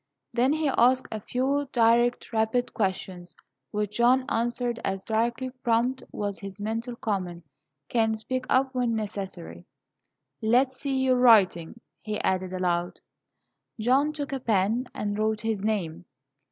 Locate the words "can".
7.87-8.15